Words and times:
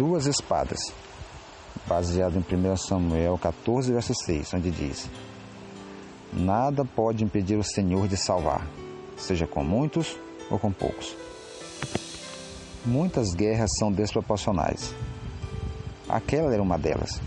duas 0.00 0.24
espadas, 0.24 0.78
baseado 1.86 2.34
em 2.34 2.40
1 2.40 2.76
Samuel 2.78 3.36
14, 3.36 3.92
verso 3.92 4.14
6, 4.14 4.54
onde 4.54 4.70
diz: 4.70 5.10
Nada 6.32 6.86
pode 6.86 7.22
impedir 7.22 7.58
o 7.58 7.62
Senhor 7.62 8.08
de 8.08 8.16
salvar, 8.16 8.66
seja 9.18 9.46
com 9.46 9.62
muitos 9.62 10.16
ou 10.50 10.58
com 10.58 10.72
poucos. 10.72 11.14
Muitas 12.82 13.34
guerras 13.34 13.68
são 13.78 13.92
desproporcionais. 13.92 14.94
Aquela 16.08 16.50
era 16.50 16.62
uma 16.62 16.78
delas. 16.78 17.20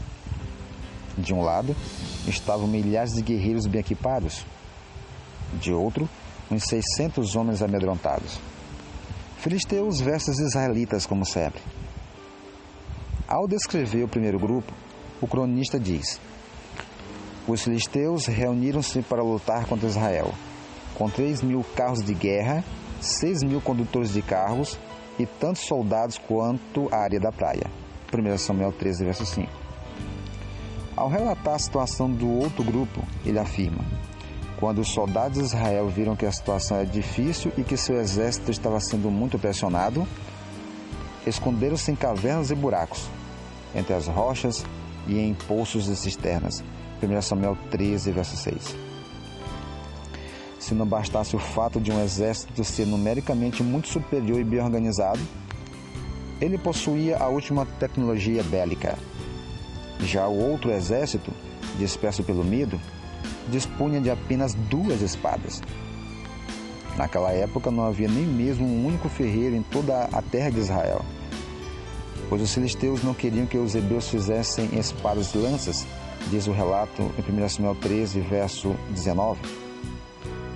De 1.15 1.31
um 1.31 1.43
lado, 1.43 1.75
estavam 2.27 2.67
milhares 2.67 3.13
de 3.13 3.21
guerreiros 3.21 3.67
bem 3.67 3.81
equipados. 3.81 4.43
De 5.61 5.71
outro, 5.71 6.09
uns 6.49 6.63
600 6.63 7.35
homens 7.35 7.61
amedrontados. 7.61 8.39
Filisteus 9.37 10.01
versus 10.01 10.39
israelitas, 10.39 11.05
como 11.05 11.23
sempre. 11.23 11.61
Ao 13.33 13.47
descrever 13.47 14.03
o 14.03 14.07
primeiro 14.07 14.37
grupo, 14.37 14.71
o 15.19 15.25
cronista 15.25 15.79
diz: 15.79 16.21
Os 17.47 17.63
filisteus 17.63 18.27
reuniram-se 18.27 19.01
para 19.01 19.23
lutar 19.23 19.65
contra 19.65 19.89
Israel, 19.89 20.31
com 20.93 21.09
3 21.09 21.41
mil 21.41 21.65
carros 21.75 22.03
de 22.03 22.13
guerra, 22.13 22.63
6 23.01 23.41
mil 23.41 23.59
condutores 23.59 24.13
de 24.13 24.21
carros 24.21 24.77
e 25.17 25.25
tantos 25.25 25.63
soldados 25.63 26.19
quanto 26.19 26.87
a 26.93 26.97
área 26.97 27.19
da 27.19 27.31
praia. 27.31 27.65
1 28.13 28.37
Samuel 28.37 28.71
13, 28.71 29.03
verso 29.03 29.25
5. 29.25 29.49
Ao 30.95 31.09
relatar 31.09 31.55
a 31.55 31.59
situação 31.59 32.11
do 32.11 32.29
outro 32.29 32.63
grupo, 32.63 33.01
ele 33.25 33.39
afirma: 33.39 33.83
Quando 34.59 34.81
os 34.81 34.89
soldados 34.89 35.39
de 35.39 35.45
Israel 35.45 35.89
viram 35.89 36.15
que 36.15 36.27
a 36.27 36.31
situação 36.31 36.77
era 36.77 36.85
difícil 36.85 37.51
e 37.57 37.63
que 37.63 37.77
seu 37.77 37.99
exército 37.99 38.51
estava 38.51 38.79
sendo 38.79 39.09
muito 39.09 39.39
pressionado, 39.39 40.07
esconderam-se 41.25 41.91
em 41.91 41.95
cavernas 41.95 42.51
e 42.51 42.55
buracos, 42.55 43.09
entre 43.75 43.93
as 43.93 44.07
rochas 44.07 44.65
e 45.07 45.19
em 45.19 45.33
poços 45.33 45.87
e 45.87 45.95
cisternas. 45.95 46.63
1 47.01 47.21
Samuel 47.21 47.57
13, 47.69 48.11
verso 48.11 48.37
6. 48.37 48.75
Se 50.59 50.73
não 50.73 50.85
bastasse 50.85 51.35
o 51.35 51.39
fato 51.39 51.79
de 51.81 51.91
um 51.91 52.01
exército 52.01 52.63
ser 52.63 52.85
numericamente 52.85 53.61
muito 53.61 53.89
superior 53.89 54.39
e 54.39 54.43
bem 54.43 54.61
organizado, 54.61 55.19
ele 56.39 56.57
possuía 56.57 57.17
a 57.17 57.27
última 57.27 57.65
tecnologia 57.79 58.41
bélica. 58.43 58.97
Já 59.99 60.27
o 60.27 60.37
outro 60.37 60.71
exército, 60.71 61.31
disperso 61.77 62.23
pelo 62.23 62.43
medo, 62.43 62.79
dispunha 63.49 63.99
de 63.99 64.09
apenas 64.09 64.53
duas 64.53 65.01
espadas. 65.01 65.61
Naquela 66.97 67.31
época 67.31 67.71
não 67.71 67.85
havia 67.85 68.07
nem 68.07 68.25
mesmo 68.25 68.65
um 68.65 68.85
único 68.85 69.09
ferreiro 69.09 69.55
em 69.55 69.63
toda 69.63 70.05
a 70.05 70.21
terra 70.21 70.49
de 70.51 70.59
Israel 70.59 71.03
pois 72.29 72.41
os 72.41 72.53
filisteus 72.53 73.03
não 73.03 73.13
queriam 73.13 73.45
que 73.45 73.57
os 73.57 73.75
hebreus 73.75 74.09
fizessem 74.09 74.69
espadas 74.77 75.33
e 75.33 75.37
lanças, 75.37 75.85
diz 76.29 76.47
o 76.47 76.51
relato 76.51 77.01
em 77.01 77.43
1 77.43 77.49
Samuel 77.49 77.75
13, 77.75 78.19
verso 78.21 78.75
19. 78.89 79.39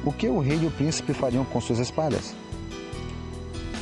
O 0.05 0.11
que 0.11 0.27
o 0.27 0.39
rei 0.39 0.59
e 0.61 0.65
o 0.65 0.71
príncipe 0.71 1.13
fariam 1.13 1.43
com 1.43 1.59
suas 1.59 1.79
espadas? 1.79 2.33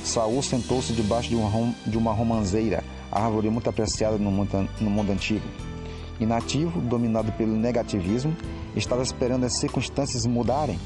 Saul 0.03 0.41
sentou-se 0.41 0.94
debaixo 0.94 1.30
de 1.30 1.97
uma, 1.97 2.13
romanceira, 2.13 2.83
árvore 3.11 3.50
muito 3.50 3.69
apreciada 3.69 4.17
no 4.17 4.31
mundo, 4.31 4.69
no 4.80 4.89
mundo 4.89 5.11
antigo. 5.11 5.45
Inativo, 6.19 6.80
dominado 6.80 7.31
pelo 7.33 7.56
negativismo, 7.56 8.36
estava 8.75 9.02
esperando 9.02 9.45
as 9.45 9.58
circunstâncias 9.58 10.25
mudarem. 10.25 10.80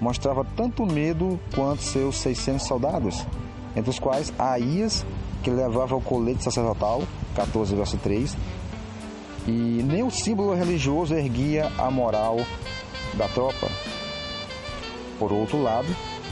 Mostrava 0.00 0.46
tanto 0.56 0.86
medo 0.86 1.40
quanto 1.54 1.82
seus 1.82 2.16
600 2.18 2.66
soldados, 2.66 3.26
entre 3.74 3.90
os 3.90 3.98
quais 3.98 4.32
Aías 4.38 5.04
que 5.44 5.50
levava 5.50 5.94
o 5.94 6.00
colete 6.00 6.42
sacerdotal, 6.42 7.02
14 7.36 7.76
verso 7.76 7.98
3, 7.98 8.34
e 9.46 9.50
nem 9.84 10.02
o 10.02 10.10
símbolo 10.10 10.54
religioso 10.54 11.14
erguia 11.14 11.70
a 11.76 11.90
moral 11.90 12.38
da 13.12 13.28
tropa. 13.28 13.68
Por 15.18 15.30
outro 15.32 15.62
lado, 15.62 15.86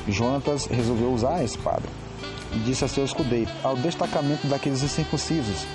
Jonatas 0.09 0.65
resolveu 0.65 1.13
usar 1.13 1.37
a 1.37 1.45
espada 1.45 1.85
e 2.55 2.59
disse 2.61 2.87
a 2.87 2.89
seu 2.89 3.05
escudeiro, 3.05 3.51
ao 3.63 3.77
destacamento 3.77 4.47
daqueles 4.47 4.83
incircuncisos: 4.83 5.67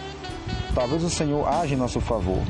Talvez 0.73 1.03
o 1.03 1.09
Senhor 1.09 1.47
age 1.47 1.75
em 1.75 1.77
nosso 1.77 2.01
favor, 2.01 2.41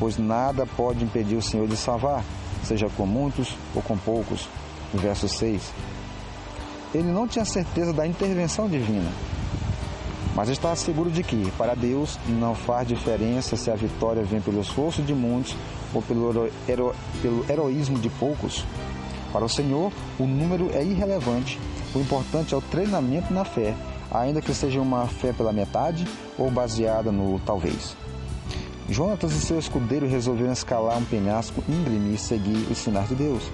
pois 0.00 0.16
nada 0.16 0.66
pode 0.66 1.04
impedir 1.04 1.36
o 1.36 1.42
Senhor 1.42 1.68
de 1.68 1.76
salvar, 1.76 2.24
seja 2.64 2.88
com 2.96 3.04
muitos 3.04 3.54
ou 3.74 3.82
com 3.82 3.98
poucos. 3.98 4.48
Verso 4.94 5.28
6. 5.28 5.72
Ele 6.94 7.10
não 7.10 7.26
tinha 7.26 7.44
certeza 7.46 7.92
da 7.94 8.06
intervenção 8.06 8.68
divina, 8.68 9.10
mas 10.42 10.48
está 10.48 10.74
seguro 10.74 11.08
de 11.08 11.22
que, 11.22 11.52
para 11.52 11.76
Deus, 11.76 12.18
não 12.26 12.52
faz 12.52 12.88
diferença 12.88 13.54
se 13.54 13.70
a 13.70 13.76
vitória 13.76 14.24
vem 14.24 14.40
pelo 14.40 14.60
esforço 14.60 15.00
de 15.00 15.14
muitos 15.14 15.54
ou 15.94 16.02
pelo, 16.02 16.50
hero, 16.66 16.92
pelo 17.22 17.46
heroísmo 17.48 17.96
de 17.96 18.10
poucos. 18.10 18.64
Para 19.32 19.44
o 19.44 19.48
Senhor, 19.48 19.92
o 20.18 20.26
número 20.26 20.68
é 20.74 20.82
irrelevante. 20.82 21.60
O 21.94 22.00
importante 22.00 22.54
é 22.54 22.56
o 22.56 22.60
treinamento 22.60 23.32
na 23.32 23.44
fé, 23.44 23.72
ainda 24.10 24.42
que 24.42 24.52
seja 24.52 24.80
uma 24.80 25.06
fé 25.06 25.32
pela 25.32 25.52
metade 25.52 26.04
ou 26.36 26.50
baseada 26.50 27.12
no 27.12 27.38
talvez. 27.46 27.96
Jonatas 28.88 29.30
e 29.30 29.40
seu 29.40 29.60
escudeiro 29.60 30.08
resolveram 30.08 30.52
escalar 30.52 30.98
um 30.98 31.04
penhasco 31.04 31.62
íngreme 31.68 32.16
e 32.16 32.18
seguir 32.18 32.66
os 32.68 32.78
sinais 32.78 33.08
de 33.08 33.14
Deus. 33.14 33.44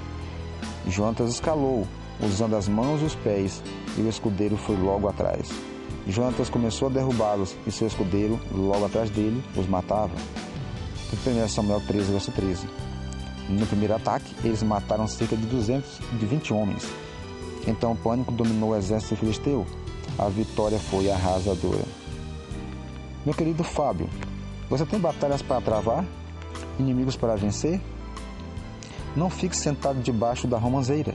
Jonatas 0.86 1.34
escalou, 1.34 1.86
usando 2.18 2.56
as 2.56 2.66
mãos 2.66 3.02
e 3.02 3.04
os 3.04 3.14
pés, 3.14 3.62
e 3.98 4.00
o 4.00 4.08
escudeiro 4.08 4.56
foi 4.56 4.76
logo 4.76 5.06
atrás. 5.06 5.50
Jonatas 6.06 6.48
começou 6.48 6.88
a 6.88 6.90
derrubá-los 6.90 7.56
e 7.66 7.70
seu 7.70 7.86
escudeiro, 7.86 8.40
logo 8.52 8.86
atrás 8.86 9.10
dele, 9.10 9.42
os 9.56 9.66
matava. 9.66 10.14
1 11.12 11.48
Samuel 11.48 11.82
13, 11.86 12.12
verso 12.12 12.30
13. 12.32 12.66
No 13.48 13.66
primeiro 13.66 13.94
ataque, 13.94 14.34
eles 14.44 14.62
mataram 14.62 15.06
cerca 15.06 15.36
de 15.36 15.46
220 15.46 16.52
homens. 16.52 16.86
Então 17.66 17.92
o 17.92 17.96
pânico 17.96 18.32
dominou 18.32 18.70
o 18.70 18.76
exército 18.76 19.16
filisteu. 19.16 19.66
A 20.18 20.28
vitória 20.28 20.78
foi 20.78 21.10
arrasadora. 21.10 21.84
Meu 23.24 23.34
querido 23.34 23.64
Fábio, 23.64 24.08
você 24.68 24.84
tem 24.84 24.98
batalhas 24.98 25.42
para 25.42 25.60
travar? 25.60 26.04
Inimigos 26.78 27.16
para 27.16 27.36
vencer? 27.36 27.80
Não 29.16 29.30
fique 29.30 29.56
sentado 29.56 30.00
debaixo 30.00 30.46
da 30.46 30.58
romanceira. 30.58 31.14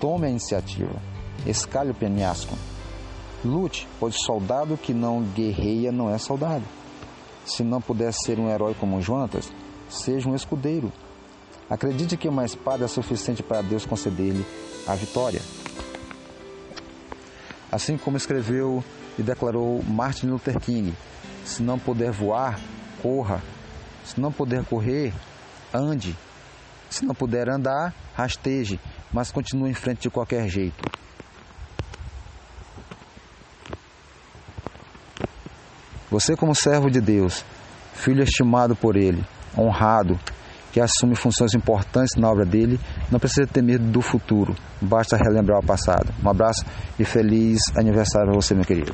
Tome 0.00 0.26
a 0.26 0.30
iniciativa. 0.30 0.94
Escalhe 1.46 1.90
o 1.90 1.94
penhasco. 1.94 2.56
Lute, 3.44 3.86
pois 4.00 4.16
soldado 4.16 4.76
que 4.76 4.92
não 4.92 5.22
guerreia 5.22 5.92
não 5.92 6.12
é 6.12 6.18
soldado. 6.18 6.64
Se 7.46 7.62
não 7.62 7.80
puder 7.80 8.12
ser 8.12 8.38
um 8.38 8.50
herói 8.50 8.74
como 8.74 9.00
Jonatas, 9.00 9.50
seja 9.88 10.28
um 10.28 10.34
escudeiro. 10.34 10.92
Acredite 11.70 12.16
que 12.16 12.28
uma 12.28 12.44
espada 12.44 12.84
é 12.84 12.88
suficiente 12.88 13.42
para 13.42 13.62
Deus 13.62 13.86
conceder-lhe 13.86 14.44
a 14.86 14.94
vitória. 14.94 15.40
Assim 17.70 17.96
como 17.96 18.16
escreveu 18.16 18.82
e 19.18 19.22
declarou 19.22 19.82
Martin 19.84 20.28
Luther 20.28 20.58
King: 20.58 20.94
se 21.44 21.62
não 21.62 21.78
puder 21.78 22.10
voar, 22.10 22.58
corra. 23.02 23.42
Se 24.04 24.18
não 24.18 24.32
puder 24.32 24.64
correr, 24.64 25.12
ande. 25.72 26.16
Se 26.90 27.04
não 27.04 27.14
puder 27.14 27.48
andar, 27.48 27.94
rasteje, 28.14 28.80
mas 29.12 29.30
continue 29.30 29.70
em 29.70 29.74
frente 29.74 30.02
de 30.02 30.10
qualquer 30.10 30.48
jeito. 30.48 30.82
Você, 36.18 36.34
como 36.34 36.52
servo 36.52 36.90
de 36.90 37.00
Deus, 37.00 37.44
filho 37.94 38.24
estimado 38.24 38.74
por 38.74 38.96
Ele, 38.96 39.24
honrado, 39.56 40.18
que 40.72 40.80
assume 40.80 41.14
funções 41.14 41.54
importantes 41.54 42.20
na 42.20 42.28
obra 42.28 42.44
dele, 42.44 42.80
não 43.08 43.20
precisa 43.20 43.46
ter 43.46 43.62
medo 43.62 43.84
do 43.84 44.02
futuro, 44.02 44.52
basta 44.82 45.16
relembrar 45.16 45.60
o 45.60 45.64
passado. 45.64 46.12
Um 46.20 46.28
abraço 46.28 46.64
e 46.98 47.04
feliz 47.04 47.60
aniversário 47.76 48.30
a 48.30 48.34
você, 48.34 48.52
meu 48.52 48.64
querido. 48.64 48.92